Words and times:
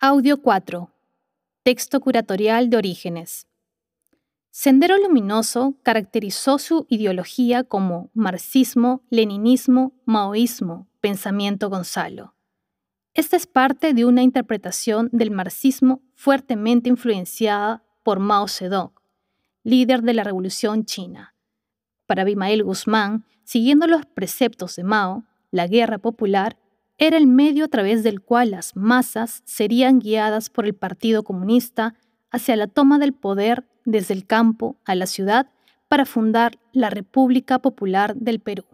Audio 0.00 0.42
4. 0.42 0.90
Texto 1.62 2.00
curatorial 2.00 2.68
de 2.68 2.76
Orígenes. 2.76 3.46
Sendero 4.50 4.98
Luminoso 4.98 5.76
caracterizó 5.82 6.58
su 6.58 6.86
ideología 6.90 7.64
como 7.64 8.10
marxismo, 8.12 9.02
leninismo, 9.08 9.94
maoísmo, 10.04 10.88
pensamiento 11.00 11.70
Gonzalo. 11.70 12.34
Esta 13.14 13.36
es 13.36 13.46
parte 13.46 13.94
de 13.94 14.04
una 14.04 14.22
interpretación 14.22 15.08
del 15.12 15.30
marxismo 15.30 16.02
fuertemente 16.14 16.90
influenciada 16.90 17.82
por 18.02 18.18
Mao 18.18 18.46
Zedong, 18.48 18.92
líder 19.62 20.02
de 20.02 20.12
la 20.12 20.24
Revolución 20.24 20.84
China. 20.84 21.34
Para 22.06 22.22
Abimael 22.22 22.62
Guzmán, 22.62 23.24
siguiendo 23.44 23.86
los 23.86 24.04
preceptos 24.04 24.76
de 24.76 24.84
Mao, 24.84 25.24
la 25.50 25.66
guerra 25.66 25.98
popular 25.98 26.58
era 26.98 27.16
el 27.16 27.26
medio 27.26 27.64
a 27.64 27.68
través 27.68 28.02
del 28.02 28.20
cual 28.20 28.52
las 28.52 28.76
masas 28.76 29.42
serían 29.44 29.98
guiadas 29.98 30.50
por 30.50 30.66
el 30.66 30.74
Partido 30.74 31.24
Comunista 31.24 31.94
hacia 32.30 32.56
la 32.56 32.66
toma 32.66 32.98
del 32.98 33.12
poder 33.12 33.66
desde 33.84 34.14
el 34.14 34.26
campo 34.26 34.76
a 34.84 34.94
la 34.94 35.06
ciudad 35.06 35.48
para 35.88 36.06
fundar 36.06 36.58
la 36.72 36.90
República 36.90 37.58
Popular 37.58 38.14
del 38.16 38.40
Perú. 38.40 38.64